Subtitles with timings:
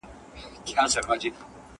[0.61, 1.29] طبیعت هم یو سیستم دی.